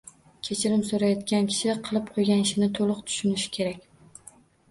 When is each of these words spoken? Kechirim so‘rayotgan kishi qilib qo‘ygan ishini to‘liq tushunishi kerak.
Kechirim 0.45 0.79
so‘rayotgan 0.91 1.49
kishi 1.51 1.75
qilib 1.89 2.07
qo‘ygan 2.15 2.41
ishini 2.45 2.69
to‘liq 2.79 3.05
tushunishi 3.11 3.51
kerak. 3.59 4.35